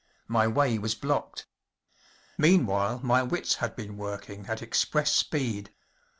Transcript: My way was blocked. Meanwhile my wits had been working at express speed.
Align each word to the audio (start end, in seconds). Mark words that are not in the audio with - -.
My 0.27 0.47
way 0.47 0.79
was 0.79 0.95
blocked. 0.95 1.45
Meanwhile 2.35 3.01
my 3.03 3.21
wits 3.21 3.53
had 3.57 3.75
been 3.75 3.97
working 3.97 4.47
at 4.47 4.63
express 4.63 5.11
speed. 5.11 5.73